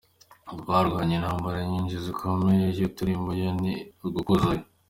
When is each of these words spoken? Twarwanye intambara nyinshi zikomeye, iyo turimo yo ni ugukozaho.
Twarwanye 0.59 1.13
intambara 1.15 1.59
nyinshi 1.71 1.95
zikomeye, 2.05 2.65
iyo 2.73 2.87
turimo 2.97 3.29
yo 3.41 3.49
ni 3.61 3.73
ugukozaho. 4.07 4.63